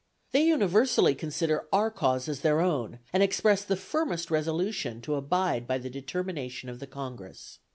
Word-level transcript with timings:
They 0.31 0.41
universally 0.47 1.13
consider 1.13 1.67
our 1.71 1.91
cause 1.91 2.27
as 2.27 2.39
their 2.39 2.59
own, 2.59 2.97
and 3.13 3.21
express 3.21 3.63
the 3.63 3.75
firmest 3.77 4.31
resolution 4.31 4.99
to 5.01 5.13
abide 5.13 5.67
by 5.67 5.77
the 5.77 5.91
determination 5.91 6.69
of 6.69 6.79
the 6.79 6.87
Congress. 6.87 7.59